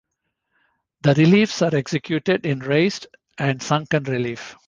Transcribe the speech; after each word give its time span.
The 1.03 1.13
reliefs 1.13 1.61
are 1.61 1.75
executed 1.75 2.43
in 2.43 2.57
raised 2.61 3.05
and 3.37 3.61
sunken 3.61 4.01
relief. 4.05 4.57